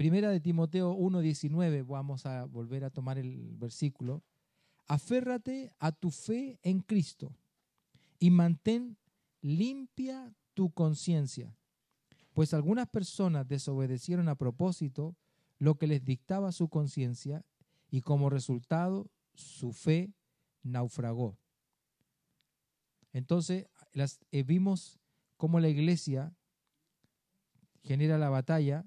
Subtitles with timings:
[0.00, 4.24] Primera de Timoteo 1.19, vamos a volver a tomar el versículo.
[4.86, 7.36] Aférrate a tu fe en Cristo
[8.18, 8.96] y mantén
[9.42, 11.54] limpia tu conciencia,
[12.32, 15.18] pues algunas personas desobedecieron a propósito
[15.58, 17.44] lo que les dictaba su conciencia
[17.90, 20.14] y como resultado su fe
[20.62, 21.36] naufragó.
[23.12, 24.98] Entonces las, eh, vimos
[25.36, 26.34] cómo la iglesia
[27.82, 28.86] genera la batalla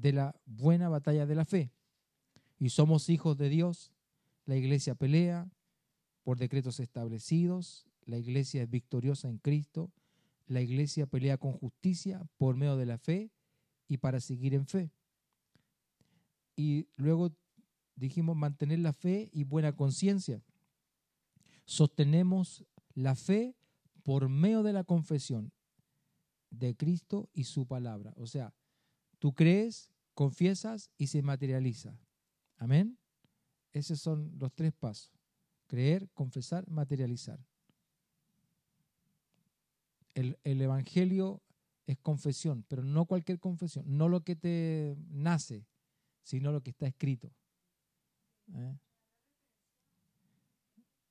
[0.00, 1.72] de la buena batalla de la fe.
[2.58, 3.92] Y somos hijos de Dios.
[4.44, 5.50] La iglesia pelea
[6.22, 7.86] por decretos establecidos.
[8.04, 9.92] La iglesia es victoriosa en Cristo.
[10.46, 13.30] La iglesia pelea con justicia por medio de la fe
[13.86, 14.90] y para seguir en fe.
[16.56, 17.32] Y luego
[17.94, 20.42] dijimos mantener la fe y buena conciencia.
[21.64, 23.54] Sostenemos la fe
[24.02, 25.52] por medio de la confesión
[26.50, 28.14] de Cristo y su palabra.
[28.16, 28.54] O sea,
[29.18, 31.98] tú crees, confiesas y se materializa.
[32.56, 32.98] Amén.
[33.72, 35.12] Esos son los tres pasos.
[35.66, 37.38] Creer, confesar, materializar.
[40.14, 41.42] El, el, Evangelio
[41.86, 45.64] es confesión, pero no cualquier confesión, no lo que te nace,
[46.22, 47.32] sino lo que está escrito.
[48.54, 48.76] ¿Eh?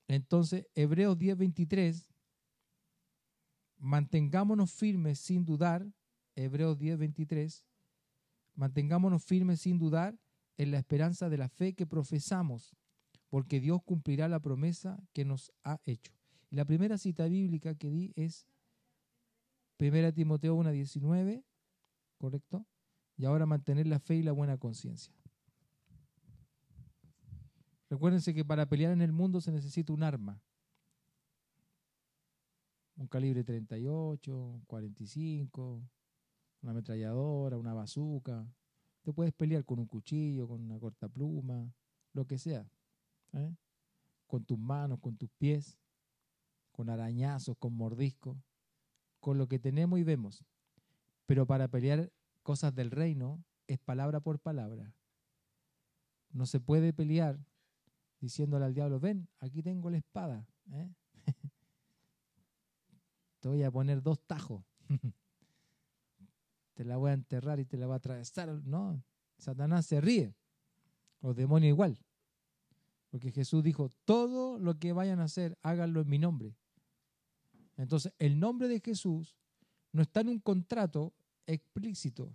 [0.08, 2.09] Entonces, Hebreos 10:23,
[3.78, 5.85] mantengámonos firmes sin dudar,
[6.35, 7.63] Hebreos 10:23,
[8.58, 10.19] mantengámonos firmes sin dudar
[10.58, 12.75] en la esperanza de la fe que profesamos,
[13.30, 16.11] porque Dios cumplirá la promesa que nos ha hecho.
[16.50, 18.47] Y la primera cita bíblica que di es
[19.80, 21.44] 1 Timoteo 1:19,
[22.17, 22.66] ¿correcto?
[23.16, 25.13] Y ahora mantener la fe y la buena conciencia.
[27.89, 30.41] Recuérdense que para pelear en el mundo se necesita un arma.
[32.95, 35.83] Un calibre 38, 45,
[36.61, 38.45] una ametralladora, una bazuca.
[39.03, 41.73] Te puedes pelear con un cuchillo, con una cortapluma,
[42.13, 42.69] lo que sea.
[43.34, 43.56] ¿eh?
[44.25, 45.78] Con tus manos, con tus pies,
[46.72, 48.38] con arañazos, con mordiscos,
[49.19, 50.44] con lo que tenemos y vemos.
[51.25, 52.12] Pero para pelear
[52.44, 54.94] cosas del reino es palabra por palabra.
[56.31, 57.39] No se puede pelear
[58.19, 60.47] diciéndole al diablo, ven, aquí tengo la espada.
[60.72, 60.89] ¿eh?
[63.39, 64.63] te voy a poner dos tajos.
[66.77, 68.49] te la voy a enterrar y te la voy a atravesar.
[68.63, 69.03] No,
[69.39, 70.35] Satanás se ríe.
[71.21, 71.97] Los demonios igual.
[73.09, 76.55] Porque Jesús dijo, todo lo que vayan a hacer, háganlo en mi nombre.
[77.77, 79.35] Entonces, el nombre de Jesús
[79.91, 81.15] no está en un contrato
[81.47, 82.31] explícito.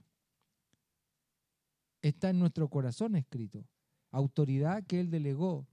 [2.01, 3.65] Está en nuestro corazón escrito.
[4.11, 5.69] Autoridad que Él delegó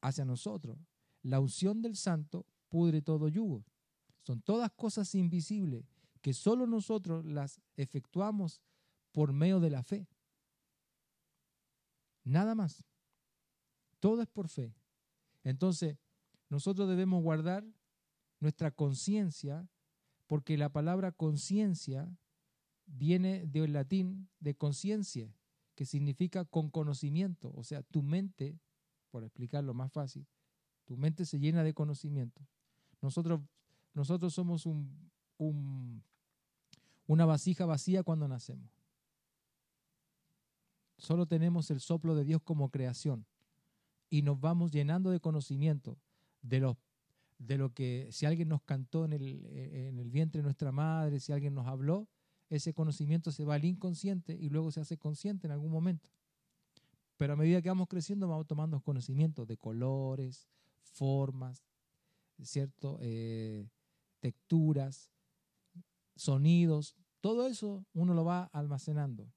[0.00, 0.78] hacia nosotros.
[1.20, 3.66] La unción del santo pudre todo yugo.
[4.22, 5.84] Son todas cosas invisibles
[6.26, 8.60] que solo nosotros las efectuamos
[9.12, 10.08] por medio de la fe.
[12.24, 12.84] Nada más.
[14.00, 14.74] Todo es por fe.
[15.44, 15.96] Entonces,
[16.48, 17.64] nosotros debemos guardar
[18.40, 19.70] nuestra conciencia
[20.26, 22.12] porque la palabra conciencia
[22.86, 25.32] viene del latín de conciencia,
[25.76, 27.52] que significa con conocimiento.
[27.54, 28.58] O sea, tu mente
[29.12, 30.26] por explicarlo más fácil,
[30.86, 32.44] tu mente se llena de conocimiento.
[33.00, 33.42] Nosotros,
[33.94, 36.02] nosotros somos un,
[37.06, 38.70] una vasija vacía cuando nacemos.
[40.98, 43.26] Solo tenemos el soplo de Dios como creación
[44.08, 45.98] y nos vamos llenando de conocimiento
[46.42, 46.76] de, los,
[47.38, 51.20] de lo que si alguien nos cantó en el, en el vientre de nuestra madre,
[51.20, 52.08] si alguien nos habló,
[52.48, 56.10] ese conocimiento se va al inconsciente y luego se hace consciente en algún momento.
[57.16, 60.48] Pero a medida que vamos creciendo vamos tomando conocimiento de colores,
[60.82, 61.64] formas,
[62.42, 62.98] ¿cierto?
[63.00, 63.66] Eh,
[64.20, 65.10] texturas,
[66.16, 69.32] sonidos, todo eso uno lo va almacenando.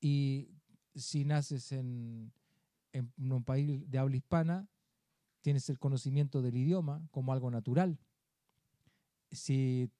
[0.00, 0.48] Y
[0.94, 2.32] si naces en,
[3.16, 4.68] un país de habla hispana,
[5.40, 7.98] tienes el conocimiento del idioma como algo natural.
[9.30, 9.90] Si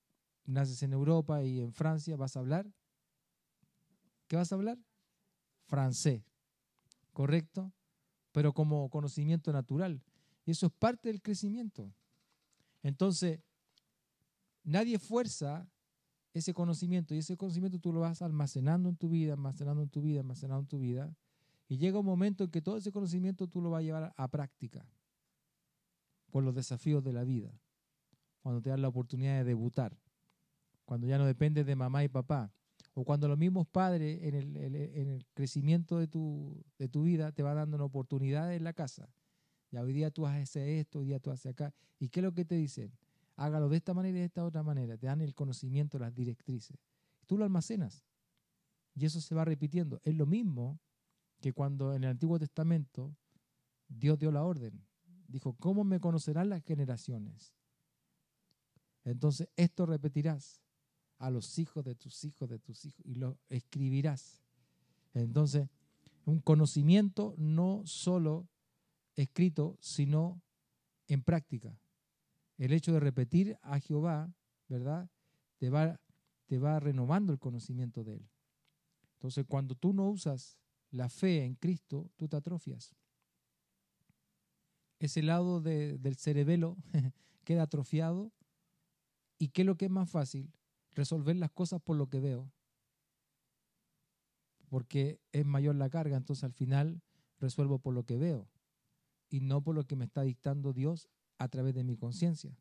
[0.45, 2.67] naces en Europa y en Francia, vas a hablar.
[4.27, 4.79] ¿Qué vas a hablar?
[5.67, 6.23] Francés.
[7.19, 7.73] ¿correcto?
[8.31, 10.01] Pero como conocimiento natural.
[10.45, 11.93] Y eso es parte del crecimiento.
[12.85, 13.41] Entonces,
[14.69, 15.69] nadie fuerza
[16.35, 20.03] ese conocimiento y ese conocimiento tú lo vas almacenando en tu vida, almacenando en tu
[20.03, 21.17] vida, almacenando en tu vida.
[21.69, 24.29] Y llega un momento en que todo ese conocimiento tú lo vas a llevar a
[24.29, 24.87] práctica
[26.31, 27.53] por los desafíos de la vida.
[28.43, 29.99] Cuando te dan la oportunidad de debutar.
[30.85, 32.53] Cuando ya no dependes de mamá y papá
[32.95, 37.57] o cuando los mismos padres en el, crecimiento de tu, de tu, vida te van
[37.57, 39.09] dando una oportunidad en la casa.
[39.71, 41.75] Ya hoy día tú haces esto, hoy día tú haces acá.
[41.99, 42.93] ¿Y qué es lo que te dicen?
[43.39, 44.99] Hágalo de esta manera y de esta otra manera.
[44.99, 46.77] Te dan el conocimiento, las directrices.
[47.27, 48.05] Tú lo almacenas.
[48.97, 50.01] Y eso se va repitiendo.
[50.03, 50.81] Es lo mismo
[51.41, 53.17] que cuando en el Antiguo Testamento
[53.87, 54.85] Dios dio la orden.
[55.29, 57.55] Dijo, ¿cómo me conocerán las generaciones?
[59.05, 60.61] Entonces, esto repetirás
[61.19, 64.43] a los hijos de tus hijos de tus hijos y lo escribirás.
[65.15, 65.69] Entonces,
[66.25, 68.49] un conocimiento no solo
[69.15, 70.43] escrito, sino
[71.07, 71.79] en práctica.
[72.59, 74.35] El hecho de repetir a Jehová,
[74.69, 75.09] ¿verdad?
[75.59, 76.01] Te va,
[76.47, 78.29] te va renovando el conocimiento de Él.
[79.15, 80.59] Entonces, cuando tú no usas
[80.91, 82.95] la fe en Cristo, tú te atrofias.
[84.99, 86.77] Ese lado del cerebelo
[87.45, 88.33] queda atrofiado.
[89.39, 90.53] ¿Y qué es lo que es más fácil?
[90.93, 92.53] Resolver las cosas por lo que veo.
[94.69, 97.01] Porque es mayor la carga, entonces al final
[97.39, 98.49] resuelvo por lo que veo
[99.31, 101.09] y no por lo que me está dictando Dios
[101.39, 102.57] a través de mi conciencia.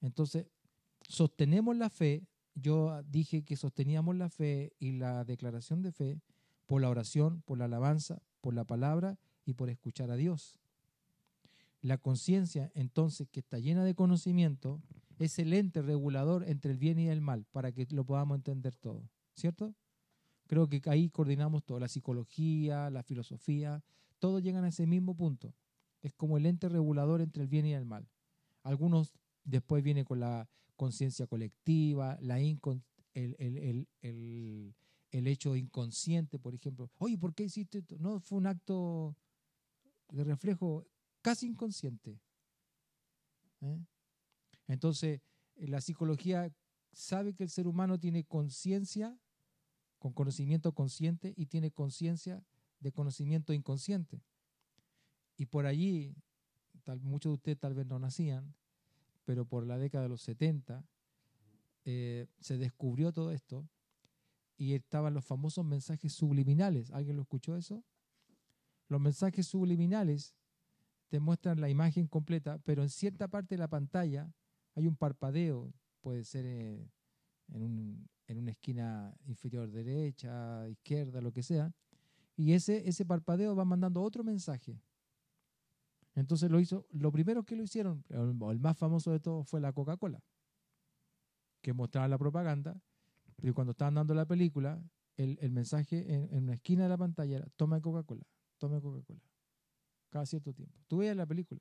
[0.00, 0.46] Entonces,
[1.08, 6.20] sostenemos la fe, yo dije que sosteníamos la fe y la declaración de fe
[6.66, 10.58] por la oración, por la alabanza, por la palabra y por escuchar a Dios.
[11.80, 14.80] La conciencia, entonces, que está llena de conocimiento,
[15.18, 18.76] es el ente regulador entre el bien y el mal, para que lo podamos entender
[18.76, 19.74] todo, ¿cierto?
[20.46, 23.82] Creo que ahí coordinamos todo, la psicología, la filosofía,
[24.18, 25.54] todos llegan a ese mismo punto.
[26.04, 28.06] Es como el ente regulador entre el bien y el mal.
[28.62, 30.46] Algunos después vienen con la
[30.76, 32.58] conciencia colectiva, la el,
[33.14, 34.74] el, el,
[35.10, 36.90] el, hecho inconsciente, por ejemplo.
[36.98, 37.96] Oye, ¿por qué hiciste esto?
[37.98, 39.16] No, fue un acto
[40.10, 40.86] de reflejo
[41.22, 42.20] casi inconsciente.
[43.62, 43.78] ¿eh?
[44.66, 45.22] Entonces,
[45.56, 46.52] la psicología
[46.92, 49.18] sabe que el ser humano tiene conciencia
[49.98, 52.44] con conocimiento consciente y tiene conciencia
[52.80, 54.20] de conocimiento inconsciente.
[55.36, 56.14] Y por allí,
[56.84, 58.54] tal, muchos de ustedes tal vez no nacían,
[59.24, 60.84] pero por la década de los 70
[61.84, 63.68] eh, se descubrió todo esto
[64.56, 66.90] y estaban los famosos mensajes subliminales.
[66.90, 67.84] ¿Alguien lo escuchó eso?
[68.88, 70.34] Los mensajes subliminales
[71.08, 74.32] te muestran la imagen completa, pero en cierta parte de la pantalla
[74.74, 76.90] hay un parpadeo, puede ser eh,
[77.48, 81.72] en, un, en una esquina inferior derecha, izquierda, lo que sea,
[82.36, 84.80] y ese, ese parpadeo va mandando otro mensaje.
[86.14, 89.72] Entonces lo hizo, lo primero que lo hicieron, el más famoso de todos fue la
[89.72, 90.22] Coca-Cola,
[91.60, 92.80] que mostraba la propaganda,
[93.36, 94.80] pero cuando estaban dando la película,
[95.16, 98.24] el, mensaje en, en, una esquina de la pantalla era, toma Coca-Cola,
[98.58, 99.20] toma Coca-Cola,
[100.10, 100.78] cada cierto tiempo.
[100.86, 101.60] Tú veías la película,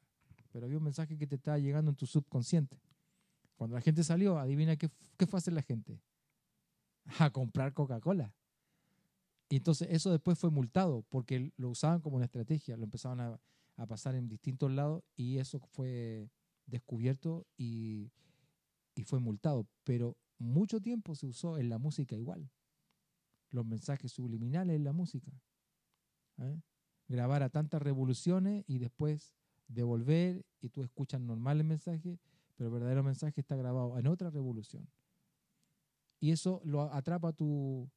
[0.51, 2.79] pero había un mensaje que te estaba llegando en tu subconsciente.
[3.55, 5.99] Cuando la gente salió, adivina qué, qué fue hacer la gente
[7.19, 8.33] a comprar Coca-Cola.
[9.49, 13.39] Y entonces eso después fue multado porque lo usaban como una estrategia, lo empezaban a,
[13.75, 16.29] a pasar en distintos lados y eso fue
[16.65, 18.11] descubierto y,
[18.95, 19.67] y, fue multado.
[19.83, 22.49] Pero mucho tiempo se usó en la música igual.
[23.49, 25.31] Los mensajes subliminales en la música.
[26.37, 26.61] ¿eh?
[27.07, 29.33] Grabar a tantas revoluciones y después
[29.67, 32.19] devolver y tú escuchas normal el mensaje,
[32.55, 34.87] pero el verdadero mensaje está grabado en otra revolución
[36.23, 37.91] y eso lo atrapa tu,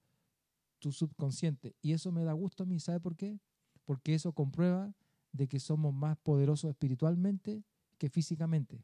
[0.81, 1.77] tu subconsciente.
[1.81, 3.39] Y eso me da gusto a mí, ¿sabe por qué?
[3.85, 4.93] Porque eso comprueba
[5.37, 7.63] de que somos más poderosos espiritualmente
[7.99, 8.83] que físicamente.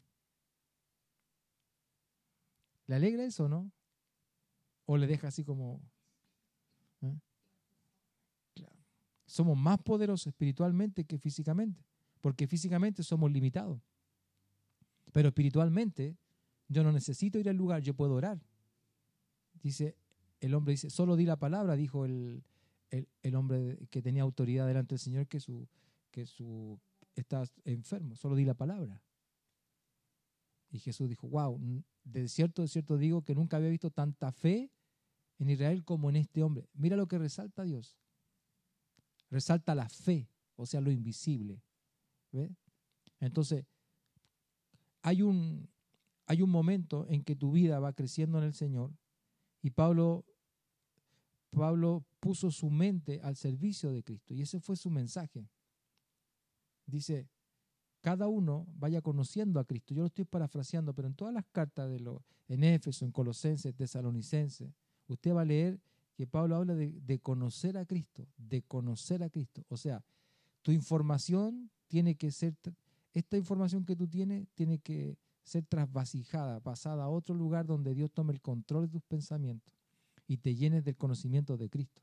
[2.86, 3.70] ¿Le alegra eso, no?
[4.86, 5.80] ¿O le deja así como...
[7.02, 7.18] ¿eh?
[9.26, 11.82] Somos más poderosos espiritualmente que físicamente,
[12.20, 13.80] porque físicamente somos limitados.
[15.12, 16.16] Pero espiritualmente
[16.68, 18.40] yo no necesito ir al lugar, yo puedo orar.
[19.62, 19.96] Dice,
[20.40, 22.42] el hombre dice, solo di la palabra, dijo el,
[22.90, 25.68] el, hombre que tenía autoridad delante del Señor, que su,
[26.12, 26.78] que su
[27.16, 29.02] está enfermo, solo di la palabra.
[30.70, 31.60] Y Jesús dijo, wow,
[32.04, 34.70] de cierto, de cierto digo que nunca había visto tanta fe
[35.38, 36.68] en Israel como en este hombre.
[36.72, 37.98] Mira lo que resalta Dios.
[39.30, 41.62] Resalta la fe, o sea, lo invisible.
[42.30, 42.54] ¿Ve?
[43.20, 43.66] Entonces,
[45.02, 45.68] hay un,
[46.26, 48.92] hay un momento en que tu vida va creciendo en el Señor
[49.60, 50.24] y Pablo,
[51.50, 55.48] Pablo puso su mente al servicio de Cristo y ese fue su mensaje.
[56.86, 57.28] Dice,
[58.00, 59.94] cada uno vaya conociendo a Cristo.
[59.94, 63.74] Yo lo estoy parafraseando, pero en todas las cartas de los, en Éfeso, en Colosenses,
[63.74, 64.70] Tesalonicenses,
[65.06, 65.80] usted va a leer
[66.14, 69.64] que Pablo habla de, conocer a Cristo, de conocer a Cristo.
[69.68, 70.04] O sea,
[70.62, 72.54] tu información tiene que ser,
[73.12, 78.10] esta información que tú tienes tiene que ser trasvasijada, pasada a otro lugar donde Dios
[78.12, 79.72] tome el control de tus pensamientos
[80.26, 82.02] y te llenes del conocimiento de Cristo.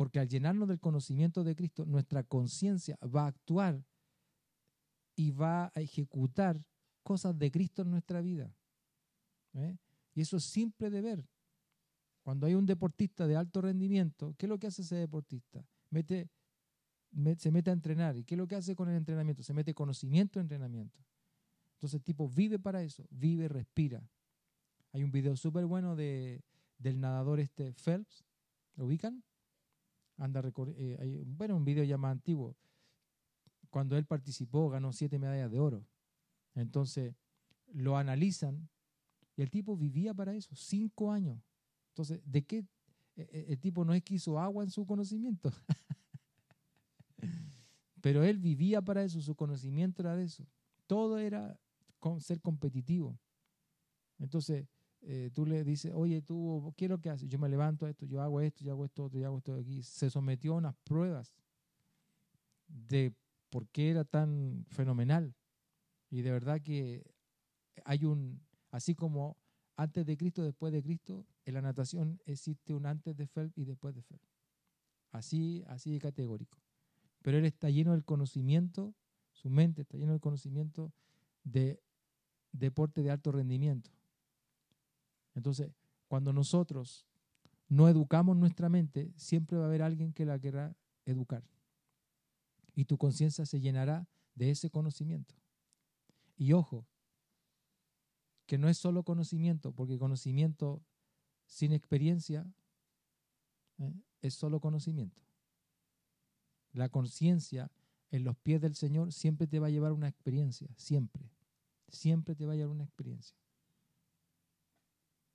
[0.00, 3.84] Porque al llenarnos del conocimiento de Cristo, nuestra conciencia va a actuar
[5.14, 6.58] y va a ejecutar
[7.02, 8.50] cosas de Cristo en nuestra vida.
[9.52, 9.76] ¿eh?
[10.14, 11.28] Y eso es simple de ver.
[12.22, 15.62] Cuando hay un deportista de alto rendimiento, ¿qué es lo que hace ese deportista?
[17.36, 18.16] Se mete a entrenar.
[18.16, 19.42] ¿Y qué es lo que hace con el entrenamiento?
[19.42, 20.98] Se mete conocimiento en entrenamiento.
[21.74, 24.02] Entonces el tipo vive para eso, vive, respira.
[24.92, 26.42] Hay un video súper bueno de,
[26.78, 28.24] del nadador este Phelps,
[28.76, 29.22] ¿lo ubican?
[30.20, 30.42] Anda
[30.76, 32.54] eh, bueno, un video ya más antiguo.
[33.70, 35.86] Cuando él participó, ganó siete medallas de oro.
[36.54, 37.14] Entonces,
[37.72, 38.68] lo analizan
[39.34, 41.40] y el tipo vivía para eso, cinco años.
[41.92, 42.58] Entonces, ¿de qué?
[43.16, 45.50] E, e, el tipo no es que hizo agua en su conocimiento.
[48.02, 50.46] Pero él vivía para eso, su conocimiento era de eso.
[50.86, 51.58] Todo era
[52.18, 53.18] ser competitivo.
[54.18, 54.66] Entonces,
[55.02, 57.28] eh, tú le dices, oye, tú, ¿qué es lo que haces?
[57.28, 59.62] Yo me levanto a esto, yo hago esto, yo hago esto, yo hago esto de
[59.62, 59.82] aquí.
[59.82, 61.34] Se sometió a unas pruebas
[62.68, 63.14] de
[63.48, 65.34] por qué era tan fenomenal.
[66.10, 67.04] Y de verdad que
[67.84, 69.36] hay un, así como
[69.76, 73.64] antes de Cristo, después de Cristo, en la natación existe un antes de Phelps y
[73.64, 74.28] después de Phelps.
[75.12, 76.58] Así, así de categórico.
[77.22, 78.94] Pero él está lleno del conocimiento,
[79.32, 80.92] su mente está lleno del conocimiento
[81.44, 81.80] de
[82.52, 83.90] deporte de alto rendimiento.
[85.34, 85.72] Entonces,
[86.08, 87.06] cuando nosotros
[87.68, 91.44] no educamos nuestra mente, siempre va a haber alguien que la querrá educar.
[92.74, 95.34] Y tu conciencia se llenará de ese conocimiento.
[96.36, 96.86] Y ojo,
[98.46, 100.82] que no es solo conocimiento, porque conocimiento
[101.46, 102.52] sin experiencia
[103.78, 103.94] ¿eh?
[104.22, 105.22] es solo conocimiento.
[106.72, 107.70] La conciencia
[108.10, 111.30] en los pies del Señor siempre te va a llevar una experiencia, siempre.
[111.88, 113.36] Siempre te va a llevar una experiencia.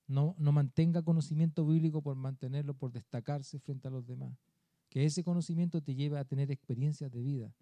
[0.07, 4.38] No, no mantenga conocimiento bíblico por mantenerlo, por destacarse frente a los demás.
[4.89, 7.53] Que ese conocimiento te lleve a tener experiencias de vida.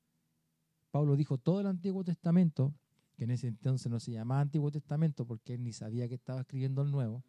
[0.92, 2.74] Pablo dijo, todo el Antiguo Testamento
[3.16, 6.42] que en ese entonces no se llamaba Antiguo Testamento porque él ni sabía que estaba
[6.42, 7.24] escribiendo el Nuevo,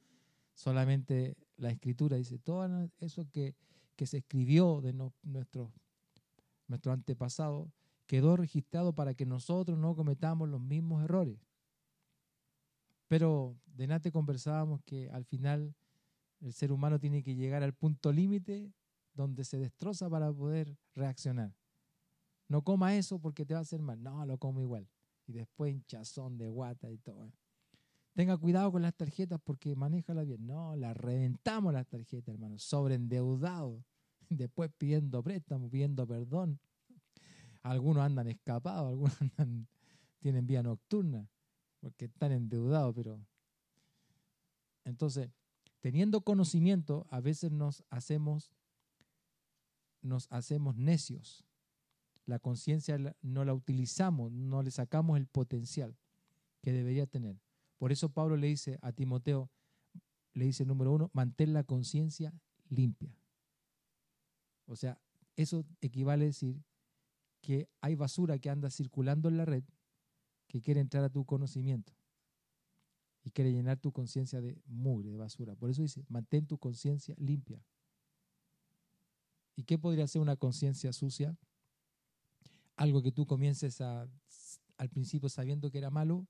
[0.54, 3.54] solamente la Escritura dice, todo eso que,
[3.96, 4.92] que se escribió de
[5.22, 5.72] nuestro,
[6.68, 7.70] nuestro antepasado
[8.06, 11.38] quedó registrado para que nosotros no cometamos los mismos errores.
[13.08, 15.74] Pero de Nate conversábamos que al final
[16.40, 18.72] el ser humano tiene que llegar al punto límite
[19.14, 21.54] donde se destroza para poder reaccionar.
[22.48, 24.02] No coma eso porque te va a hacer mal.
[24.02, 24.88] No, lo como igual
[25.26, 27.32] y después hinchazón de guata y todo.
[28.14, 30.46] Tenga cuidado con las tarjetas porque manéjala bien.
[30.46, 33.84] No, las reventamos las tarjetas, hermano, sobreendeudado.
[34.28, 36.60] Después pidiendo préstamo, pidiendo perdón.
[37.62, 39.66] Algunos andan escapados, algunos andan,
[40.20, 41.28] tienen vía nocturna
[41.84, 43.20] porque están endeudados, pero...
[44.84, 45.28] Entonces,
[45.80, 48.54] teniendo conocimiento, a veces nos hacemos,
[50.00, 51.44] nos hacemos necios
[52.24, 55.94] la conciencia no la utilizamos, no le sacamos el potencial
[56.62, 57.38] que debería tener.
[57.76, 59.50] Por eso Pablo le dice a Timoteo,
[60.32, 62.32] le dice número uno, mantén la conciencia
[62.70, 63.14] limpia.
[64.64, 64.98] O sea,
[65.36, 66.64] eso equivale a decir
[67.42, 69.64] que hay basura que anda circulando en la red
[70.54, 71.92] que quiere entrar a tu conocimiento
[73.24, 75.56] y quiere llenar tu conciencia de mugre, de basura.
[75.56, 77.60] Por eso dice, mantén tu conciencia limpia.
[79.56, 81.36] ¿Y qué podría ser una conciencia sucia?
[82.76, 84.08] algo que tú comiences a,
[84.76, 86.26] al principio sabiendo que era malo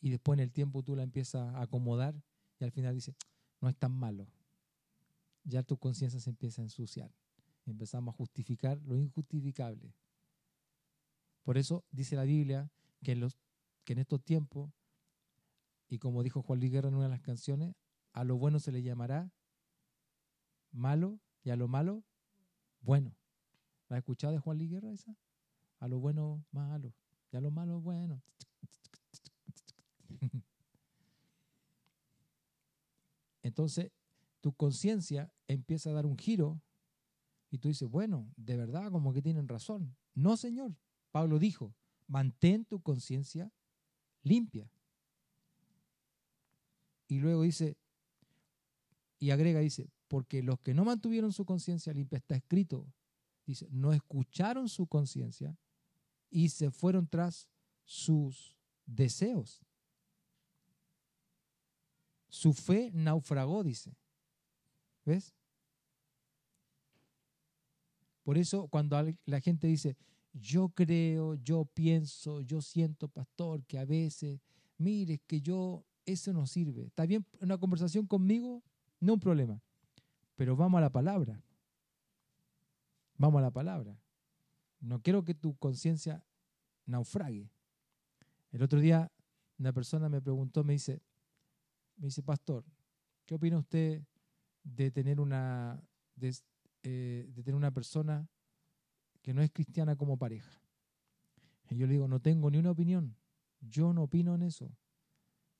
[0.00, 2.14] y después en el tiempo tú la empiezas a acomodar
[2.58, 3.14] y al final dices,
[3.60, 4.26] no es tan malo.
[5.44, 7.10] Ya tu conciencia se empieza a ensuciar.
[7.66, 9.94] Empezamos a justificar lo injustificable.
[11.42, 12.70] Por eso dice la Biblia
[13.02, 13.36] que en, los,
[13.84, 14.70] que en estos tiempos,
[15.88, 17.74] y como dijo Juan Luis en una de las canciones,
[18.12, 19.32] a lo bueno se le llamará
[20.72, 22.04] malo y a lo malo
[22.80, 23.14] bueno.
[23.88, 25.16] ¿La has escuchado de Juan Luis esa?
[25.84, 26.94] a lo bueno malo
[27.30, 28.22] y a lo malo bueno.
[33.42, 33.92] Entonces,
[34.40, 36.62] tu conciencia empieza a dar un giro
[37.50, 39.94] y tú dices, bueno, de verdad, como que tienen razón.
[40.14, 40.74] No, Señor.
[41.10, 41.74] Pablo dijo,
[42.06, 43.52] mantén tu conciencia
[44.24, 44.68] limpia.
[47.06, 47.76] Y luego dice,
[49.20, 52.86] y agrega, dice, porque los que no mantuvieron su conciencia limpia, está escrito,
[53.46, 55.56] dice, no escucharon su conciencia
[56.30, 57.48] y se fueron tras
[57.84, 59.62] sus deseos.
[62.28, 63.94] Su fe naufragó, dice.
[65.04, 65.34] ¿Ves?
[68.24, 69.96] Por eso cuando la gente dice,
[70.34, 74.40] yo creo, yo pienso, yo siento, pastor, que a veces,
[74.76, 76.86] mire, que yo, eso no sirve.
[76.86, 78.62] Está bien una conversación conmigo,
[79.00, 79.62] no un problema.
[80.34, 81.40] Pero vamos a la palabra.
[83.16, 83.96] Vamos a la palabra.
[84.80, 86.24] No quiero que tu conciencia
[86.84, 87.48] naufrague.
[88.50, 89.10] El otro día
[89.58, 91.00] una persona me preguntó, me dice,
[91.96, 92.64] me dice, pastor,
[93.24, 94.02] ¿qué opina usted
[94.64, 95.80] de tener una
[96.16, 96.34] de,
[96.82, 98.28] eh, de tener una persona
[99.24, 100.60] que no es cristiana como pareja.
[101.70, 103.16] Y yo le digo, no tengo ni una opinión.
[103.62, 104.70] Yo no opino en eso.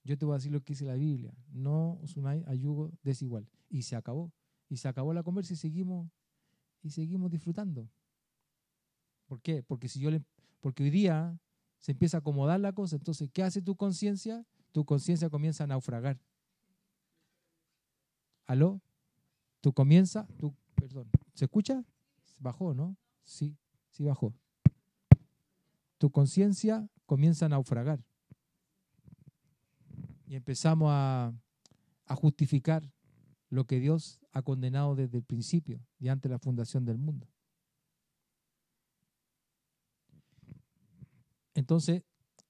[0.05, 1.33] Yo te voy a decir lo que dice la Biblia.
[1.49, 2.45] No os unáis
[3.03, 3.49] desigual.
[3.71, 4.31] Y se acabó.
[4.69, 6.11] Y se acabó la conversa y seguimos,
[6.83, 7.89] y seguimos disfrutando.
[9.25, 9.63] ¿Por qué?
[9.63, 10.23] Porque, si yo le,
[10.61, 11.41] porque hoy día
[11.79, 12.97] se empieza a acomodar la cosa.
[12.97, 14.45] Entonces, ¿qué hace tu conciencia?
[14.73, 16.21] Tu conciencia comienza a naufragar.
[18.45, 18.83] ¿Aló?
[19.63, 21.83] Tú comienza, tú, perdón, ¿se escucha?
[22.39, 22.95] Bajó, ¿no?
[23.25, 23.57] Sí,
[23.91, 24.35] sí bajó.
[25.99, 28.05] Tu conciencia comienza a naufragar.
[30.27, 31.35] Y empezamos a,
[32.17, 32.93] justificar
[33.49, 37.27] lo que Dios ha condenado desde el principio y ante la fundación del mundo.
[41.55, 42.03] Entonces,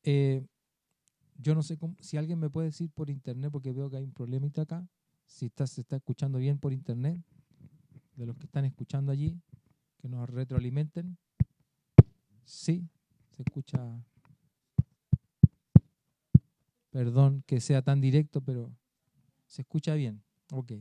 [0.02, 0.44] eh,
[1.36, 4.12] yo no sé si alguien me puede decir por internet, porque veo que hay un
[4.12, 4.86] problema acá,
[5.26, 7.22] si está, se está escuchando bien por internet,
[8.16, 9.40] de los que están escuchando allí,
[10.04, 11.16] que nos retroalimenten.
[12.44, 12.86] Sí,
[13.34, 13.80] se escucha.
[16.90, 18.70] Perdón que sea tan directo, pero
[19.46, 20.22] se escucha bien.
[20.52, 20.72] Ok.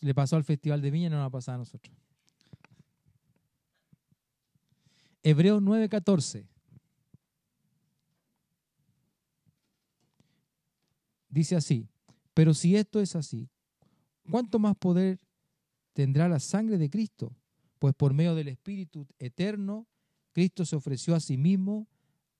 [0.00, 1.96] Le pasó al Festival de Viña, no nos ha pasado a nosotros.
[5.22, 6.48] Hebreos 9:14.
[11.28, 11.88] Dice así,
[12.34, 13.48] pero si esto es así,
[14.28, 15.20] ¿cuánto más poder
[15.94, 17.32] tendrá la sangre de Cristo?
[17.78, 19.86] Pues por medio del Espíritu eterno,
[20.32, 21.88] Cristo se ofreció a sí mismo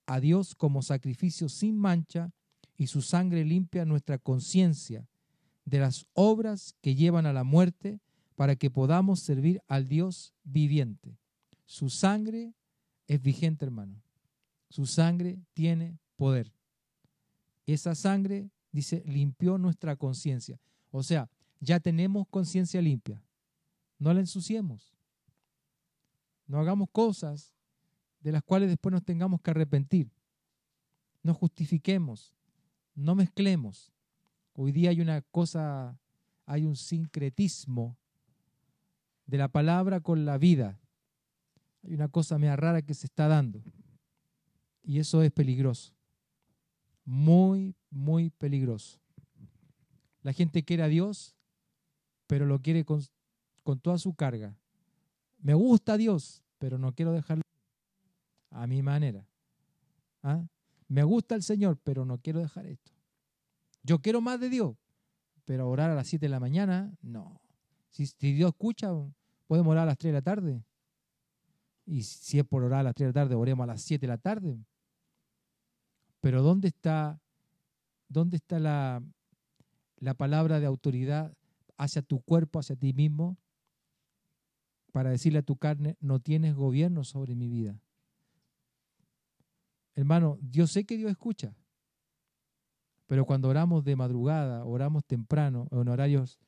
[0.06, 2.30] a Dios como sacrificio sin mancha
[2.76, 5.08] y su sangre limpia nuestra conciencia
[5.64, 8.00] de las obras que llevan a la muerte
[8.36, 11.16] para que podamos servir al Dios viviente.
[11.64, 12.52] Su sangre
[13.06, 14.02] es vigente, hermano.
[14.68, 16.52] Su sangre tiene poder.
[17.66, 20.60] Esa sangre, dice, limpió nuestra conciencia.
[20.90, 23.22] O sea, ya tenemos conciencia limpia.
[24.04, 24.92] No la ensuciemos.
[26.46, 27.54] No hagamos cosas
[28.20, 30.10] de las cuales después nos tengamos que arrepentir.
[31.22, 32.34] No justifiquemos.
[32.94, 33.94] No mezclemos.
[34.52, 35.98] Hoy día hay una cosa,
[36.44, 37.96] hay un sincretismo
[39.24, 40.78] de la palabra con la vida.
[41.82, 43.62] Hay una cosa media rara que se está dando.
[44.82, 45.94] Y eso es peligroso.
[47.06, 49.00] Muy, muy peligroso.
[50.20, 51.34] La gente quiere a Dios,
[52.26, 53.00] pero lo quiere con,
[53.64, 54.56] toda su carga.
[55.38, 57.42] Me gusta Dios, pero no quiero dejarlo
[58.50, 59.26] a mi manera.
[60.22, 60.46] ¿Ah?
[60.88, 62.92] Me gusta el Señor, pero no quiero dejar esto.
[63.82, 64.76] Yo quiero más de Dios,
[65.44, 67.40] pero orar a las 7 de la mañana, no.
[67.90, 68.90] Si, si Dios escucha,
[69.46, 70.64] podemos orar a las 3 de la tarde.
[71.86, 74.00] Y si es por orar a las 3 de la tarde, oremos a las 7
[74.00, 74.58] de la tarde.
[76.20, 77.20] Pero ¿dónde está,
[78.08, 79.02] dónde está la,
[79.98, 81.36] la palabra de autoridad
[81.76, 83.36] hacia tu cuerpo, hacia ti mismo,
[84.94, 87.80] para decirle a tu carne, no tienes gobierno sobre mi vida?
[89.96, 91.52] Hermano, yo sé que Dios escucha,
[93.06, 96.38] pero cuando oramos de madrugada, oramos temprano, en horarios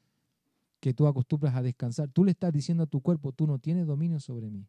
[0.79, 3.85] que tú acostumbras a descansar, tú le estás diciendo a tu cuerpo, tú no tienes
[3.85, 4.69] dominio sobre mí.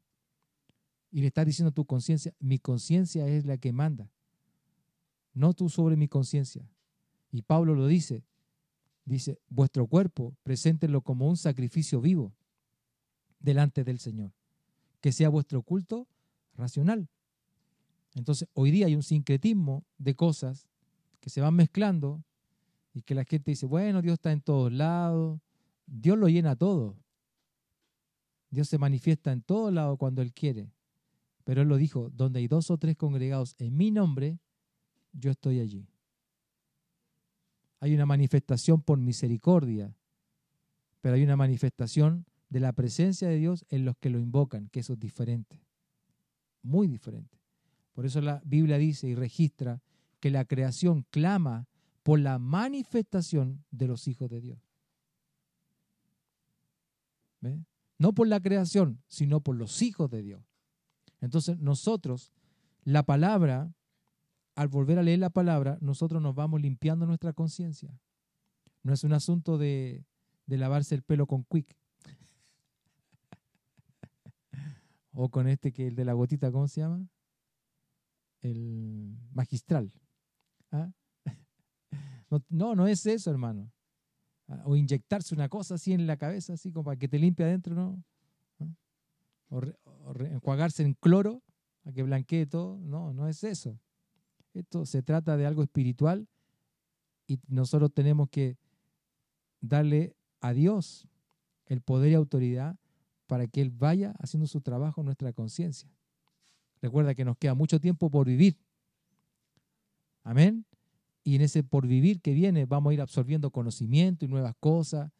[1.11, 4.09] Y le estás diciendo a tu conciencia, mi conciencia es la que manda,
[5.35, 6.67] no tú sobre mi conciencia.
[7.31, 8.25] Y Pablo lo dice,
[9.05, 12.33] dice, vuestro cuerpo, preséntenlo como un sacrificio vivo
[13.39, 14.31] delante del Señor,
[15.01, 16.07] que sea vuestro culto
[16.55, 17.07] racional.
[18.15, 20.67] Entonces, hoy día hay un sincretismo de cosas
[21.19, 22.23] que se van mezclando
[22.93, 25.39] y que la gente dice, bueno, Dios está en todos lados,
[25.85, 26.97] Dios lo llena todo.
[28.49, 30.71] Dios se manifiesta en todos lados cuando Él quiere.
[31.43, 34.39] Pero Él lo dijo, donde hay dos o tres congregados en mi nombre,
[35.13, 35.87] yo estoy allí.
[37.79, 39.95] Hay una manifestación por misericordia,
[41.01, 44.79] pero hay una manifestación de la presencia de Dios en los que lo invocan, que
[44.79, 45.61] eso es diferente,
[46.61, 47.37] muy diferente.
[47.93, 49.81] Por eso la Biblia dice y registra
[50.19, 51.67] que la creación clama
[52.03, 54.59] por la manifestación de los hijos de Dios.
[57.99, 60.41] No por la creación, sino por los hijos de Dios.
[61.19, 62.31] Entonces nosotros,
[62.83, 63.73] la palabra,
[64.55, 67.99] al volver a leer la palabra, nosotros nos vamos limpiando nuestra conciencia.
[68.83, 70.05] No es un asunto de,
[70.45, 71.75] lavarse el pelo con quick.
[75.19, 77.09] O con este que el de la gotita, ¿cómo se llama?
[78.41, 79.91] El magistral.
[80.71, 80.91] ¿Ah?
[82.49, 83.71] No, no, es eso, hermano.
[84.47, 87.45] Ah, o inyectarse una cosa así en la cabeza, así como para que te limpie
[87.45, 88.03] adentro, ¿no?
[89.49, 89.61] o,
[90.19, 91.41] enjuagarse en cloro
[91.85, 92.77] a que blanquee todo.
[92.79, 93.79] No, no es eso.
[94.53, 96.27] Esto se trata de algo espiritual
[97.25, 98.57] y nosotros tenemos que
[99.61, 101.07] darle a Dios
[101.65, 102.77] el poder y autoridad
[103.27, 105.89] para que Él vaya haciendo su trabajo en nuestra conciencia.
[106.81, 108.57] Recuerda que nos queda mucho tiempo por vivir.
[110.23, 110.65] Amén.
[111.23, 115.11] Y en ese por vivir que viene vamos a ir absorbiendo conocimiento y nuevas cosas.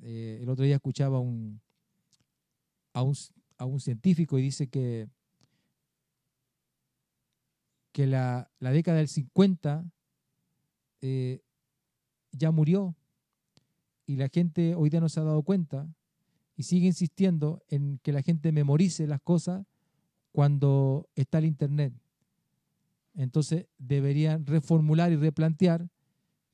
[0.00, 1.60] Eh, el otro día escuchaba un,
[2.92, 3.14] a, un,
[3.58, 5.08] a un científico y dice que,
[7.92, 9.84] que la, la década del 50
[11.00, 11.42] eh,
[12.32, 12.94] ya murió
[14.06, 15.88] y la gente hoy día no se ha dado cuenta
[16.56, 19.66] y sigue insistiendo en que la gente memorice las cosas
[20.32, 21.92] cuando está el Internet.
[23.14, 25.88] Entonces deberían reformular y replantear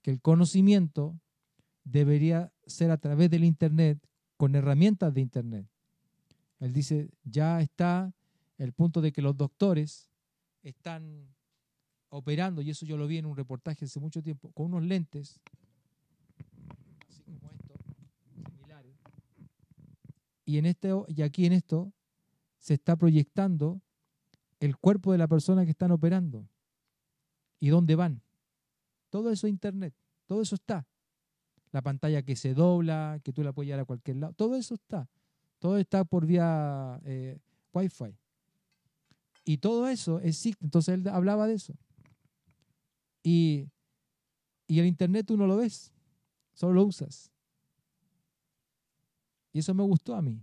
[0.03, 1.19] que el conocimiento
[1.85, 3.99] debería ser a través del Internet,
[4.37, 5.67] con herramientas de Internet.
[6.61, 8.15] Él dice, ya está
[8.59, 10.09] el punto de que los doctores
[10.63, 11.29] están
[12.11, 15.41] operando, y eso yo lo vi en un reportaje hace mucho tiempo, con unos lentes,
[17.09, 17.79] así como estos,
[18.51, 18.97] similares.
[20.51, 21.93] Y, en este, y aquí en esto
[22.59, 23.81] se está proyectando
[24.59, 26.45] el cuerpo de la persona que están operando
[27.61, 28.21] y dónde van.
[29.11, 29.95] Todo eso es internet,
[30.27, 30.89] todo eso está.
[31.71, 34.75] La pantalla que se dobla, que tú la puedes llevar a cualquier lado, todo eso
[34.75, 35.09] está.
[35.61, 37.39] Todo está por vía eh,
[37.73, 38.19] Wi-Fi.
[39.45, 40.65] Y todo eso existe.
[40.65, 41.77] Entonces él hablaba de eso.
[43.23, 43.69] Y,
[44.67, 45.93] y el internet tú no lo ves,
[46.55, 47.31] solo lo usas.
[49.53, 50.43] Y eso me gustó a mí.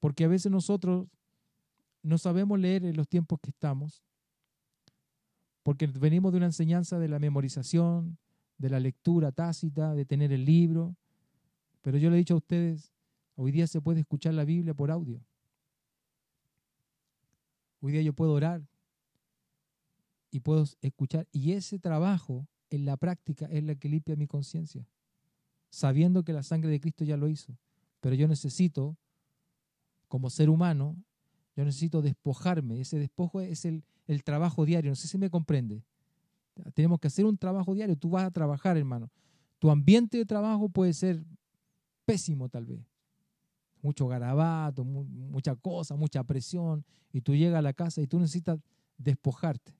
[0.00, 1.06] Porque a veces nosotros
[2.02, 4.02] no sabemos leer en los tiempos que estamos,
[5.62, 8.18] porque venimos de una enseñanza de la memorización,
[8.58, 10.94] de la lectura tácita, de tener el libro.
[11.80, 12.92] Pero yo le he dicho a ustedes,
[13.34, 15.20] hoy día se puede escuchar la Biblia por audio.
[17.80, 18.62] Hoy día yo puedo orar
[20.30, 21.26] y puedo escuchar.
[21.32, 24.86] Y ese trabajo en la práctica es la que limpia mi conciencia,
[25.74, 27.58] sabiendo que la sangre de Cristo ya lo hizo.
[28.00, 28.96] Pero yo necesito,
[30.08, 30.96] como ser humano,
[31.56, 32.80] yo necesito despojarme.
[32.80, 33.82] Ese despojo es el,
[34.22, 34.92] trabajo diario.
[34.92, 35.82] No sé si me comprende.
[36.74, 37.96] Tenemos que hacer un trabajo diario.
[37.96, 39.10] Tú vas a trabajar, hermano.
[39.58, 41.24] Tu ambiente de trabajo puede ser
[42.04, 42.80] pésimo tal vez.
[43.82, 46.84] Mucho garabato, mucha cosa, mucha presión.
[47.12, 48.60] Y tú llegas a la casa y tú necesitas
[48.96, 49.74] despojarte.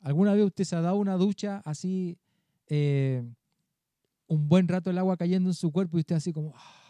[0.00, 2.16] ¿Alguna vez usted se ha dado una ducha así,
[2.68, 3.22] eh,
[4.26, 6.52] un buen rato el agua cayendo en su cuerpo y usted así como...
[6.56, 6.84] Ah,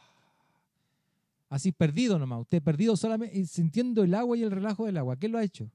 [1.55, 5.17] así perdido nomás, usted perdido solamente sintiendo el agua y el relajo del agua.
[5.17, 5.71] ¿Qué lo ha hecho?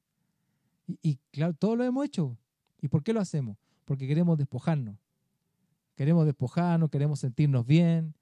[1.02, 2.38] Y, claro, todo lo hemos hecho.
[2.82, 3.58] ¿Y por qué lo hacemos?
[3.86, 4.98] Porque queremos despojarnos.
[5.96, 8.16] Queremos despojarnos, queremos sentirnos bien,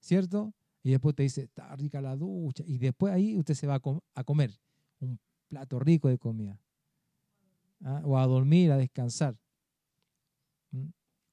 [0.00, 0.52] ¿cierto?
[0.82, 2.64] Y después te dice, está rica la ducha.
[2.66, 3.80] Y después ahí usted se va
[4.14, 4.52] a, comer
[5.00, 6.58] un plato rico de comida.
[7.84, 8.02] ¿ah?
[8.04, 9.36] O a dormir, a descansar.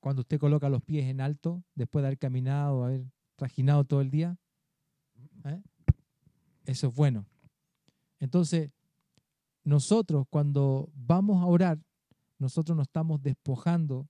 [0.02, 3.06] Cuando usted coloca los pies en alto, después de haber caminado, haber
[3.38, 4.38] trajinado todo el día,
[5.46, 5.62] ¿eh?
[6.66, 7.26] Eso es bueno.
[8.20, 8.72] Entonces,
[9.64, 11.80] nosotros cuando vamos a orar,
[12.40, 14.08] nosotros nos estamos despojando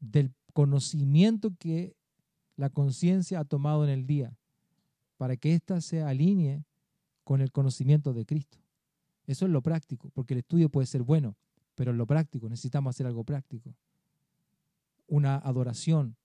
[0.00, 1.94] del conocimiento que
[2.56, 4.36] la conciencia ha tomado en el día,
[5.16, 6.64] para que ésta se alinee
[7.24, 8.58] con el conocimiento de Cristo.
[9.26, 11.36] Eso es lo práctico, porque el estudio puede ser bueno,
[11.74, 13.74] pero en lo práctico necesitamos hacer algo práctico.
[15.06, 16.16] Una adoración,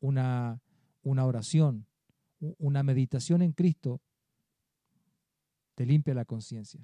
[0.00, 0.60] una,
[1.02, 1.86] una oración,
[2.58, 4.00] una meditación en Cristo
[5.74, 6.80] te limpia la conciencia.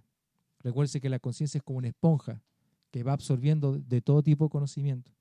[0.60, 2.42] Recuerde que la conciencia es como una esponja
[2.90, 5.12] que va absorbiendo de todo tipo de conocimiento.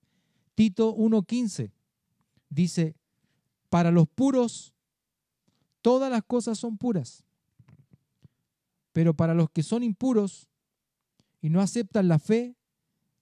[0.56, 1.72] Tito 1.15
[2.50, 2.96] dice,
[3.70, 4.74] para los puros
[5.82, 7.26] todas las cosas son puras,
[8.94, 10.48] pero para los que son impuros
[11.42, 12.56] y no aceptan la fe,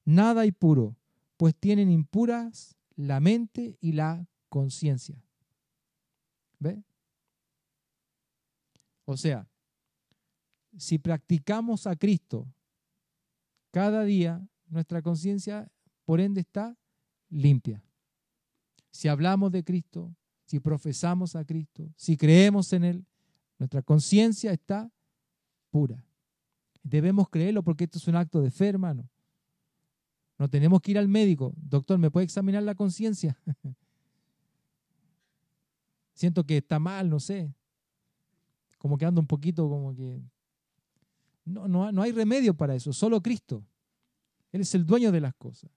[0.06, 0.96] nada hay puro,
[1.38, 5.22] pues tienen impuras la mente y la conciencia.
[6.60, 6.84] ¿Ve?
[9.06, 9.48] O sea,
[10.78, 12.48] si practicamos a Cristo
[13.72, 15.72] cada día, nuestra conciencia,
[16.06, 16.78] por ende, está
[17.30, 17.84] limpia.
[18.92, 20.16] Si hablamos de Cristo,
[20.46, 23.06] si profesamos a Cristo, si creemos en Él,
[23.58, 24.92] nuestra conciencia está
[25.72, 26.06] pura.
[26.84, 29.10] Debemos creerlo porque esto es un acto de fe, hermano.
[30.38, 31.54] No tenemos que ir al médico.
[31.56, 33.38] Doctor, ¿me puede examinar la conciencia?
[36.14, 37.54] Siento que está mal, no sé
[38.84, 40.22] como que anda un poquito como que...
[41.46, 43.66] No, no, no hay remedio para eso, solo Cristo.
[44.52, 45.72] Él es el dueño de las cosas.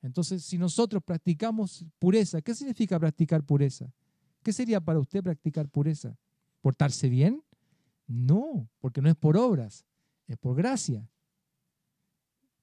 [0.00, 3.92] Entonces, si nosotros practicamos pureza, ¿qué significa practicar pureza?
[4.44, 6.16] ¿Qué sería para usted practicar pureza?
[6.60, 7.42] ¿Portarse bien?
[8.06, 9.84] No, porque no es por obras,
[10.28, 11.04] es por gracia.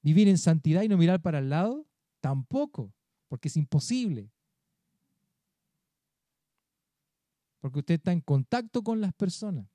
[0.03, 1.87] ¿Vivir en santidad y no mirar para el lado?
[2.21, 2.93] Tampoco,
[3.27, 4.31] porque es imposible.
[7.63, 9.65] porque usted está en contacto con las personas.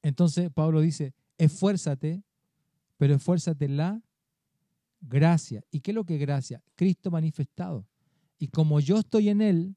[0.00, 2.24] Entonces Pablo dice, esfuérzate,
[2.96, 4.02] pero esfuérzate la
[5.02, 5.62] gracia.
[5.70, 6.62] ¿Y qué es lo que es gracia?
[6.76, 7.86] Cristo manifestado.
[8.38, 9.76] Y como yo estoy en Él,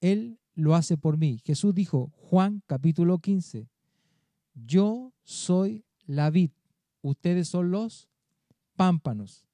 [0.00, 1.42] Él lo hace por mí.
[1.44, 3.68] Jesús dijo, Juan capítulo 15,
[4.54, 6.52] yo soy la vid,
[7.02, 8.08] ustedes son los
[8.76, 9.46] pámpanos.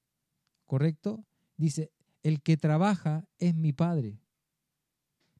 [0.66, 1.24] ¿Correcto?
[1.56, 4.18] Dice, el que trabaja es mi Padre.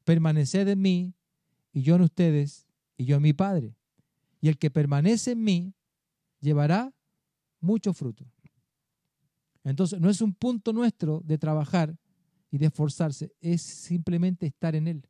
[0.03, 1.13] Permaneced en mí
[1.71, 3.75] y yo en ustedes y yo en mi Padre.
[4.39, 5.73] Y el que permanece en mí
[6.39, 6.93] llevará
[7.59, 8.25] mucho fruto.
[9.63, 11.97] Entonces, no es un punto nuestro de trabajar
[12.51, 15.09] y de esforzarse, es simplemente estar en Él.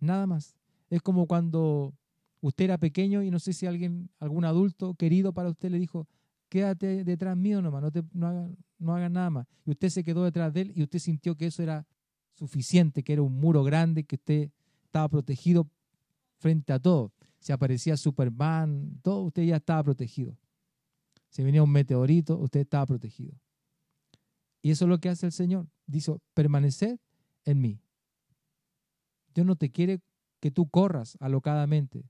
[0.00, 0.56] Nada más.
[0.90, 1.94] Es como cuando
[2.40, 6.06] usted era pequeño y no sé si alguien, algún adulto querido para usted le dijo,
[6.48, 9.46] quédate detrás mío nomás, no, no, hagas, no haga nada más.
[9.64, 11.86] Y usted se quedó detrás de él y usted sintió que eso era
[12.34, 14.50] suficiente, que era un muro grande, que usted
[14.84, 15.68] estaba protegido
[16.38, 17.12] frente a todo.
[17.38, 20.36] Si aparecía Superman, todo, usted ya estaba protegido.
[21.28, 23.34] Si venía un meteorito, usted estaba protegido.
[24.62, 25.68] Y eso es lo que hace el Señor.
[25.86, 26.98] Dice, permaneced
[27.44, 27.80] en mí.
[29.34, 30.00] Dios no te quiere
[30.40, 32.04] que tú corras alocadamente.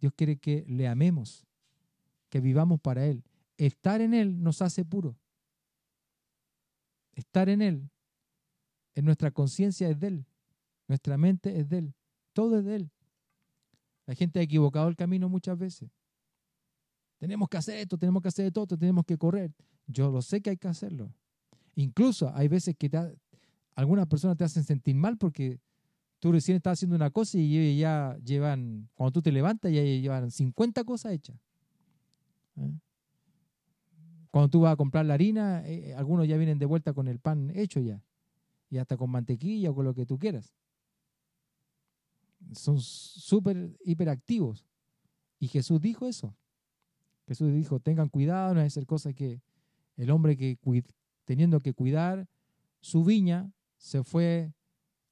[0.00, 1.46] Dios quiere que le amemos,
[2.30, 3.22] que vivamos para Él.
[3.56, 5.16] Estar en Él nos hace puro.
[7.14, 7.90] Estar en Él,
[8.94, 10.26] en nuestra conciencia es de Él,
[10.88, 11.94] nuestra mente es de Él,
[12.32, 12.90] todo es de Él.
[14.06, 15.90] La gente ha equivocado el camino muchas veces.
[17.18, 19.52] Tenemos que hacer esto, tenemos que hacer todo, tenemos que correr.
[19.86, 21.12] Yo lo sé que hay que hacerlo.
[21.74, 22.90] Incluso hay veces que
[23.74, 25.60] algunas personas te hacen sentir mal porque
[26.20, 30.30] tú recién estás haciendo una cosa y ya llevan, cuando tú te levantas, ya llevan
[30.30, 31.36] 50 cosas hechas.
[32.56, 32.78] ¿Eh?
[34.30, 37.18] Cuando tú vas a comprar la harina, eh, algunos ya vienen de vuelta con el
[37.18, 38.02] pan hecho ya.
[38.68, 40.54] Y hasta con mantequilla o con lo que tú quieras.
[42.52, 44.64] Son súper hiperactivos.
[45.40, 46.36] Y Jesús dijo eso.
[47.26, 49.40] Jesús dijo, tengan cuidado, no es hacer cosas que
[49.96, 50.58] el hombre que
[51.24, 52.28] teniendo que cuidar
[52.80, 54.52] su viña, se fue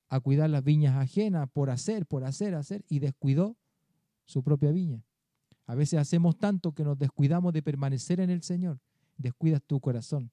[0.09, 3.57] a cuidar las viñas ajenas por hacer, por hacer, hacer, y descuidó
[4.25, 5.05] su propia viña.
[5.67, 8.81] A veces hacemos tanto que nos descuidamos de permanecer en el Señor
[9.19, 10.31] descuidas tu corazón,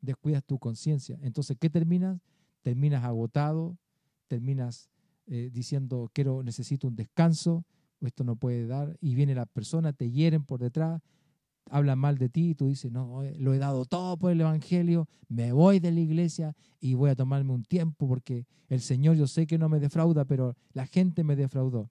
[0.00, 1.18] descuidas tu conciencia.
[1.22, 2.20] Entonces, ¿qué terminas?
[2.62, 3.78] Terminas agotado,
[4.26, 4.90] terminas
[5.26, 7.64] eh, diciendo, quiero, necesito un descanso,
[8.00, 11.00] esto no puede dar, y viene la persona, te hieren por detrás,
[11.70, 14.40] hablan mal de ti y tú dices, no, eh, lo he dado todo por el
[14.40, 19.16] Evangelio, me voy de la iglesia y voy a tomarme un tiempo porque el Señor
[19.16, 21.90] yo sé que no me defrauda, pero la gente me defraudó,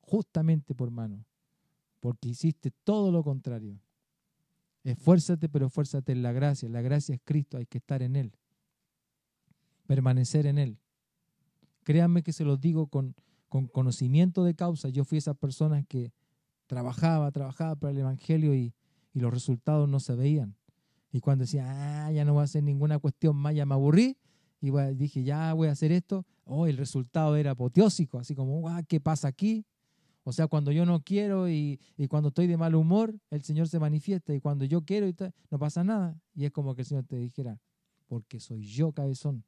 [0.00, 1.24] justamente por mano,
[2.00, 3.80] porque hiciste todo lo contrario.
[4.84, 6.68] Esfuérzate, pero esfuérzate en la gracia.
[6.68, 8.36] La gracia es Cristo, hay que estar en Él.
[9.86, 10.78] Permanecer en Él.
[11.84, 13.14] Créanme que se los digo con,
[13.48, 14.90] con conocimiento de causa.
[14.90, 16.12] Yo fui esa persona que
[16.66, 18.74] trabajaba, trabajaba para el Evangelio y,
[19.14, 20.54] y los resultados no se veían.
[21.10, 21.64] Y cuando decía,
[22.06, 24.18] ah, ya no voy a hacer ninguna cuestión más, ya me aburrí,
[24.60, 28.82] y dije, ya voy a hacer esto, oh, el resultado era apoteósico, así como, ah,
[28.82, 29.64] ¿qué pasa aquí?
[30.24, 33.78] O sea, cuando yo no quiero y, cuando estoy de mal humor, el Señor se
[33.78, 34.34] manifiesta.
[34.34, 35.14] Y cuando yo quiero, y
[35.50, 36.18] no pasa nada.
[36.34, 37.60] Y es como que el Señor te dijera,
[38.08, 39.44] porque soy yo cabezón.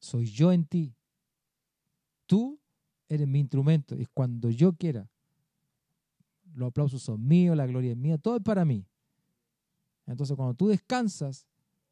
[0.00, 0.96] Soy yo en ti.
[2.26, 2.58] Tú
[3.08, 3.94] eres mi instrumento.
[3.94, 5.08] Y cuando yo quiera,
[6.54, 8.86] los aplausos son míos, la gloria es mía, todo es para mí.
[10.06, 11.46] Entonces, cuando tú descansas,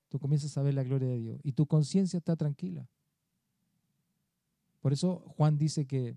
[0.09, 2.89] tú comienzas a ver la gloria de Dios y tu conciencia está tranquila.
[4.81, 6.17] Por eso Juan dice que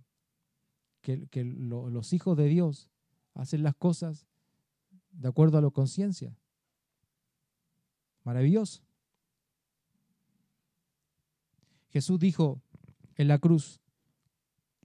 [1.01, 2.89] que, los hijos de Dios
[3.33, 4.27] hacen las cosas
[5.11, 6.35] de acuerdo a la conciencia.
[8.23, 8.83] Maravilloso.
[11.89, 12.61] Jesús dijo
[13.15, 13.79] en la cruz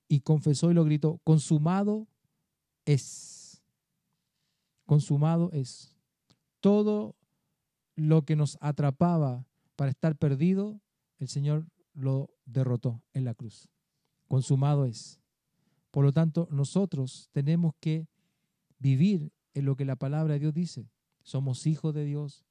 [0.08, 2.06] y confesó y lo gritó, consumado
[2.84, 3.43] es.
[4.86, 5.96] Consumado es.
[6.60, 7.16] Todo
[7.96, 10.80] lo que nos atrapaba para estar perdido,
[11.18, 13.68] el Señor lo derrotó en la cruz.
[14.28, 15.20] Consumado es.
[15.90, 18.08] Por lo tanto, nosotros tenemos que
[18.78, 20.88] vivir en lo que la palabra de Dios dice.
[21.22, 22.44] Somos hijos de Dios,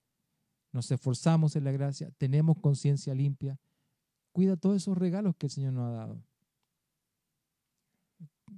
[0.71, 3.59] nos esforzamos en la gracia, tenemos conciencia limpia.
[4.31, 6.23] Cuida todos esos regalos que el Señor nos ha dado.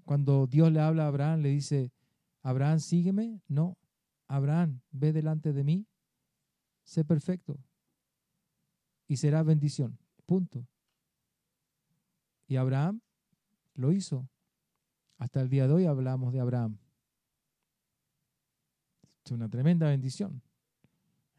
[0.05, 1.91] Cuando Dios le habla a Abraham, le dice,
[2.45, 3.41] Abraham, sígueme.
[3.47, 3.75] No,
[4.27, 5.87] Abraham, ve delante de mí,
[6.83, 7.57] sé perfecto
[9.07, 9.97] y será bendición.
[10.27, 10.67] Punto.
[12.47, 13.01] Y Abraham
[13.73, 14.29] lo hizo.
[15.17, 16.77] Hasta el día de hoy hablamos de Abraham.
[19.25, 20.43] Es una tremenda bendición.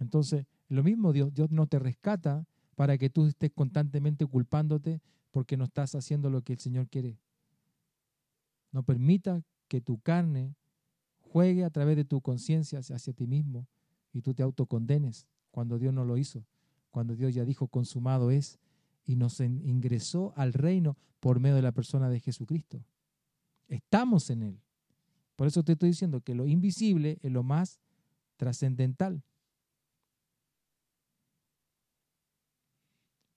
[0.00, 5.56] Entonces, lo mismo Dios, Dios no te rescata para que tú estés constantemente culpándote porque
[5.56, 7.16] no estás haciendo lo que el Señor quiere.
[8.72, 10.56] No permita que tu carne
[11.32, 13.66] juegue a través de tu conciencia hacia ti mismo
[14.12, 16.44] y tú te autocondenes cuando Dios no lo hizo,
[16.90, 18.58] cuando Dios ya dijo consumado es
[19.04, 22.84] y nos ingresó al reino por medio de la persona de Jesucristo.
[23.68, 24.60] Estamos en Él.
[25.36, 27.80] Por eso te estoy diciendo que lo invisible es lo más
[28.36, 29.22] trascendental.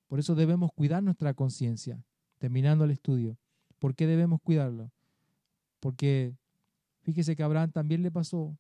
[0.08, 2.04] Por eso debemos cuidar nuestra conciencia,
[2.40, 3.38] terminando el estudio.
[3.78, 4.92] ¿Por qué debemos cuidarlo?
[5.80, 6.34] Porque
[7.10, 8.56] fíjese que a Abraham también le pasó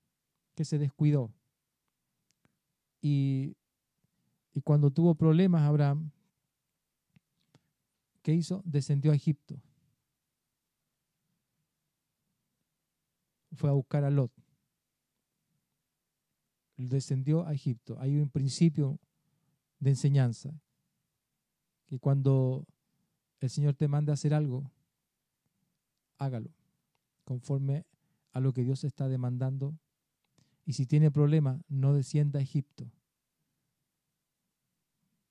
[0.56, 1.32] que se descuidó.
[3.00, 3.56] Y,
[4.54, 6.10] y cuando tuvo problemas Abraham,
[8.24, 8.64] ¿qué hizo?
[8.66, 9.62] Descendió a Egipto.
[13.54, 14.32] Fue a buscar a Lot.
[16.76, 17.98] Descendió a Egipto.
[18.00, 19.00] Hay un principio
[19.80, 20.60] de enseñanza
[21.86, 22.66] que cuando
[23.42, 24.72] el Señor te manda a hacer algo,
[26.18, 26.50] hágalo
[27.26, 27.86] conforme
[28.40, 29.78] lo que Dios está demandando.
[30.66, 32.92] Y si tiene problema, no descienda a Egipto.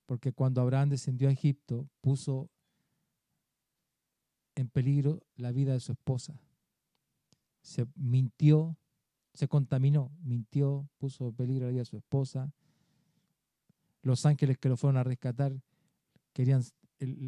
[0.05, 2.49] Porque cuando Abraham descendió a Egipto, puso
[4.55, 6.37] en peligro la vida de su esposa.
[7.61, 8.75] Se mintió,
[9.33, 12.51] se contaminó, mintió, puso en peligro la vida de su esposa.
[14.01, 15.53] Los ángeles que lo fueron a rescatar
[16.33, 16.63] querían,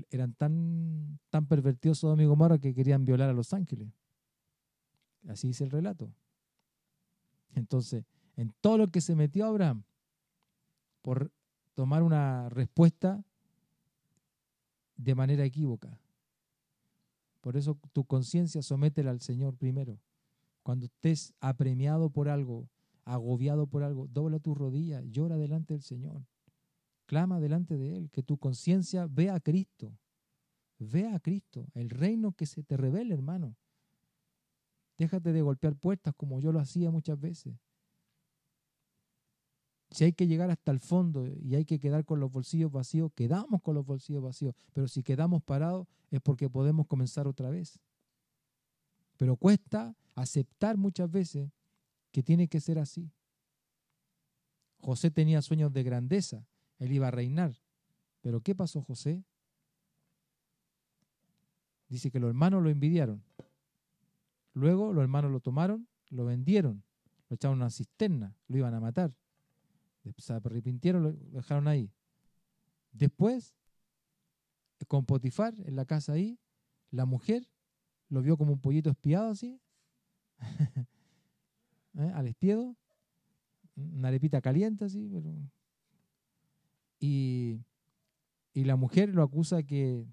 [0.09, 3.89] eran tan, tan pervertidos Sodoma y Gomorra que querían violar a los ángeles.
[5.27, 6.11] Así dice el relato.
[7.53, 8.05] Entonces,
[8.37, 9.83] en todo lo que se metió Abraham
[11.01, 11.31] por
[11.75, 13.23] tomar una respuesta
[14.95, 15.99] de manera equívoca.
[17.41, 19.99] Por eso tu conciencia sométela al Señor primero.
[20.63, 22.69] Cuando estés apremiado por algo,
[23.03, 26.23] agobiado por algo, dobla tu rodilla, llora delante del Señor.
[27.07, 29.97] Clama delante de Él, que tu conciencia vea a Cristo.
[30.77, 33.55] Vea a Cristo, el reino que se te revela, hermano.
[35.01, 37.55] Déjate de golpear puertas como yo lo hacía muchas veces.
[39.89, 43.11] Si hay que llegar hasta el fondo y hay que quedar con los bolsillos vacíos,
[43.15, 44.53] quedamos con los bolsillos vacíos.
[44.73, 47.79] Pero si quedamos parados es porque podemos comenzar otra vez.
[49.17, 51.49] Pero cuesta aceptar muchas veces
[52.11, 53.11] que tiene que ser así.
[54.81, 56.45] José tenía sueños de grandeza,
[56.77, 57.59] él iba a reinar.
[58.21, 59.23] Pero ¿qué pasó José?
[61.89, 63.23] Dice que los hermanos lo envidiaron.
[64.53, 66.83] Luego los hermanos lo tomaron, lo vendieron,
[67.29, 69.15] lo echaron a una cisterna, lo iban a matar.
[70.17, 71.91] Se arrepintieron, lo dejaron ahí.
[72.91, 73.55] Después,
[74.87, 76.37] con Potifar en la casa ahí,
[76.89, 77.47] la mujer
[78.09, 79.61] lo vio como un pollito espiado así,
[81.97, 82.11] ¿eh?
[82.13, 82.75] al espiedo,
[83.75, 85.09] una arepita caliente así,
[86.99, 87.61] y,
[88.53, 90.05] y la mujer lo acusa que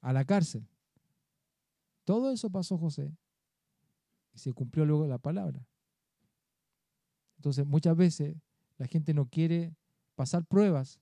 [0.00, 0.66] a la cárcel.
[2.04, 3.14] Todo eso pasó José
[4.40, 5.64] se cumplió luego la palabra.
[7.36, 8.36] Entonces muchas veces
[8.78, 9.74] la gente no quiere
[10.14, 11.00] pasar pruebas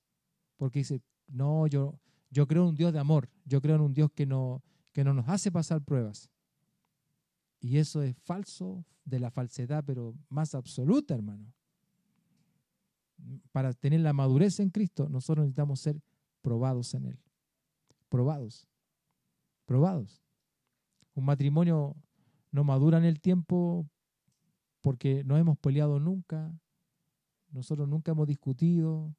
[0.56, 1.98] porque dice, no, yo,
[2.30, 5.04] yo creo en un Dios de amor, yo creo en un Dios que no, que
[5.04, 6.30] no nos hace pasar pruebas.
[7.60, 11.52] Y eso es falso de la falsedad, pero más absoluta, hermano.
[13.50, 16.00] Para tener la madurez en Cristo, nosotros necesitamos ser
[16.40, 17.18] probados en Él.
[18.08, 18.66] Probados.
[19.66, 20.22] Probados.
[21.14, 21.96] Un matrimonio
[22.50, 23.86] no madura en el tiempo
[24.80, 26.52] porque no hemos peleado nunca,
[27.50, 29.14] nosotros nunca hemos discutido,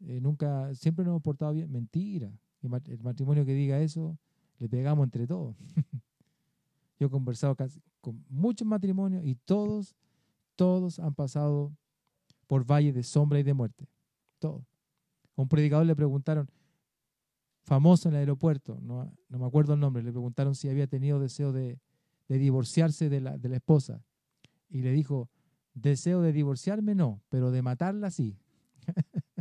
[0.00, 1.70] eh, nunca, siempre nos hemos portado bien.
[1.70, 2.32] Mentira.
[2.62, 4.18] El matrimonio que diga eso,
[4.58, 5.56] le pegamos entre todos.
[6.98, 7.56] Yo he conversado
[8.00, 9.94] con muchos matrimonios y todos,
[10.56, 11.76] todos han pasado
[12.46, 13.88] por valles de sombra y de muerte.
[14.38, 14.64] Todos.
[15.36, 16.48] A un predicador le preguntaron,
[17.62, 21.52] famoso en el aeropuerto, no, me acuerdo el nombre, le preguntaron si había tenido deseo
[22.28, 24.04] de, divorciarse de la, de la esposa.
[24.68, 25.30] Y le dijo,
[25.74, 28.38] deseo de divorciarme no, pero de matarla sí.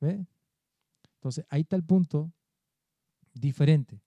[0.00, 0.26] ¿Ve?
[1.14, 2.32] Entonces, ahí está el punto
[3.32, 4.02] diferente.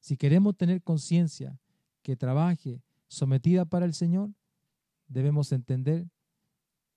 [0.00, 1.60] Si queremos tener conciencia
[2.02, 4.34] que trabaje sometida para el Señor,
[5.06, 6.08] debemos entender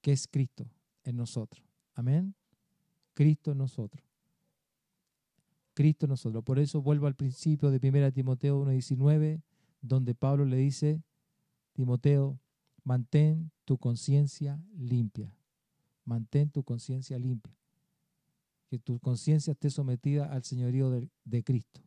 [0.02, 0.70] que es Cristo
[1.04, 1.66] en nosotros.
[1.94, 2.36] Amén.
[3.14, 4.07] Cristo en nosotros.
[5.78, 6.43] Cristo en nosotros.
[6.43, 9.43] Por eso vuelvo al principio de 1 Timoteo 1.19,
[9.80, 11.03] donde Pablo le dice,
[11.73, 12.39] Timoteo,
[12.84, 15.32] mantén tu conciencia limpia.
[16.03, 17.55] Mantén tu conciencia limpia.
[18.71, 21.80] Que tu conciencia esté sometida al señorío de, de Cristo.